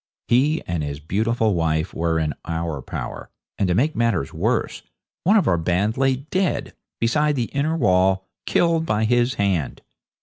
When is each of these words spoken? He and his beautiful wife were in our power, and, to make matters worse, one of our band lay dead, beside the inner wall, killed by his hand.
He 0.27 0.63
and 0.65 0.81
his 0.81 0.99
beautiful 0.99 1.53
wife 1.53 1.93
were 1.93 2.17
in 2.17 2.33
our 2.43 2.81
power, 2.81 3.29
and, 3.59 3.67
to 3.67 3.75
make 3.75 3.95
matters 3.95 4.33
worse, 4.33 4.81
one 5.25 5.37
of 5.37 5.47
our 5.47 5.59
band 5.59 5.95
lay 5.95 6.15
dead, 6.15 6.73
beside 6.99 7.35
the 7.35 7.51
inner 7.53 7.77
wall, 7.77 8.27
killed 8.47 8.83
by 8.87 9.03
his 9.05 9.35
hand. 9.35 9.83